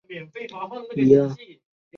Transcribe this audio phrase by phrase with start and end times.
[0.01, 1.59] 后为蜀公孙述属下。